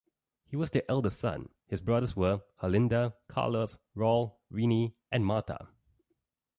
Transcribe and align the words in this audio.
He 0.47 0.55
was 0.55 0.71
the 0.71 0.83
eldest 0.89 1.19
son, 1.19 1.49
his 1.67 1.79
brothers 1.79 2.15
were: 2.15 2.41
Herlinda, 2.59 3.13
Carlos, 3.27 3.77
Raul, 3.95 4.35
Rene 4.49 4.95
and 5.11 5.23
Marta. 5.23 5.67